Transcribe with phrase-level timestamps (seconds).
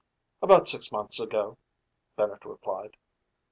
[0.41, 1.59] "About six months ago,"
[2.15, 2.97] Bennett replied.